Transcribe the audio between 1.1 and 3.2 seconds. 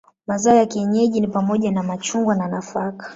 ni pamoja na machungwa na nafaka.